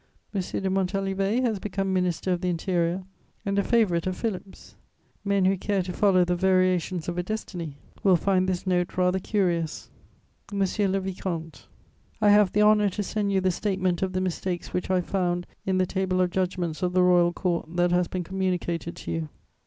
M. 0.33 0.41
de 0.41 0.67
Montalivet 0.67 1.43
has 1.43 1.59
become 1.59 1.93
Minister 1.93 2.31
of 2.31 2.41
the 2.41 2.49
Interior 2.49 3.03
and 3.45 3.59
a 3.59 3.63
favourite 3.63 4.07
of 4.07 4.17
Philip's; 4.17 4.75
men 5.23 5.45
who 5.45 5.55
care 5.55 5.83
to 5.83 5.93
follow 5.93 6.25
the 6.25 6.35
variations 6.35 7.07
of 7.07 7.19
a 7.19 7.21
destiny 7.21 7.77
will 8.03 8.15
find 8.15 8.49
this 8.49 8.65
note 8.65 8.97
rather 8.97 9.19
curious: 9.19 9.91
"MONSIEUR 10.51 10.87
LE 10.87 11.01
VICOMTE, 11.01 11.67
"I 12.19 12.31
have 12.31 12.51
the 12.53 12.63
honour 12.63 12.89
to 12.89 13.03
send 13.03 13.31
you 13.31 13.41
the 13.41 13.51
statement 13.51 14.01
of 14.01 14.13
the 14.13 14.21
mistakes 14.21 14.73
which 14.73 14.89
I 14.89 15.01
found 15.01 15.45
in 15.67 15.77
the 15.77 15.85
table 15.85 16.19
of 16.19 16.31
judgments 16.31 16.81
of 16.81 16.93
the 16.93 17.03
Royal 17.03 17.31
Court 17.31 17.75
that 17.75 17.91
has 17.91 18.07
been 18.07 18.23
communicated 18.23 18.95
to 18.95 19.11
you. 19.11 19.29